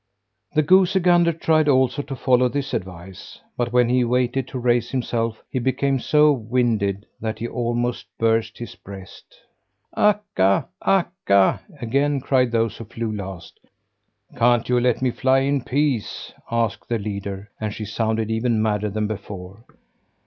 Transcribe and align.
The 0.55 0.63
goosey 0.63 0.99
gander 0.99 1.31
tried 1.31 1.69
also 1.69 2.01
to 2.01 2.15
follow 2.15 2.49
this 2.49 2.73
advice; 2.73 3.39
but 3.55 3.71
when 3.71 3.87
he 3.87 4.03
wanted 4.03 4.47
to 4.47 4.57
raise 4.57 4.89
himself, 4.89 5.43
he 5.51 5.59
became 5.59 5.99
so 5.99 6.31
winded 6.31 7.05
that 7.19 7.37
he 7.37 7.47
almost 7.47 8.07
burst 8.17 8.57
his 8.57 8.73
breast. 8.73 9.35
"Akka, 9.95 10.67
Akka!" 10.83 11.59
again 11.79 12.19
cried 12.19 12.51
those 12.51 12.77
who 12.77 12.85
flew 12.85 13.15
last. 13.15 13.59
"Can't 14.35 14.67
you 14.69 14.79
let 14.79 15.03
me 15.03 15.11
fly 15.11 15.41
in 15.41 15.61
peace?" 15.63 16.33
asked 16.49 16.89
the 16.89 16.97
leader, 16.97 17.51
and 17.59 17.71
she 17.71 17.85
sounded 17.85 18.31
even 18.31 18.59
madder 18.59 18.89
than 18.89 19.05
before. 19.05 19.63